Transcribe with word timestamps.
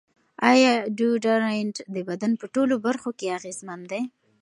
ایا 0.51 0.73
ډیوډرنټ 0.97 1.75
د 1.93 1.97
بدن 2.09 2.31
په 2.41 2.45
ټولو 2.53 2.75
برخو 2.85 3.09
کې 3.19 3.33
اغېزمن 3.37 3.79
دی؟ 3.91 4.01